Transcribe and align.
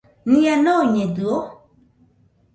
Nia 0.29 0.55
noiñedɨo? 0.63 1.35